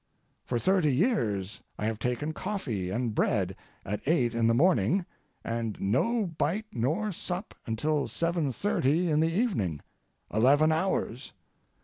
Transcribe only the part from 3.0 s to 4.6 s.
bread at eight in the